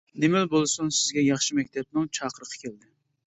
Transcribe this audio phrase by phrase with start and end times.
[0.21, 2.91] نېمىلا بولسۇن سىزگە ياخشى مەكتەپنىڭ چاقىرىقى كەلدى.